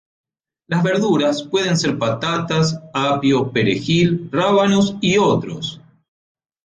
Las 0.65 0.81
verduras 0.81 1.43
pueden 1.43 1.77
ser 1.77 1.99
patatas, 1.99 2.81
apio, 2.91 3.51
perejil, 3.51 4.29
rábanos 4.31 4.95
y 4.99 5.19
otros. 5.19 5.79